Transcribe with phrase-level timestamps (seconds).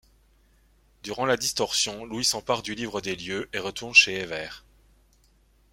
[1.03, 4.49] Durant la distorsion, Louis s'empare du Livre des Lieux et retourne chez Eyver.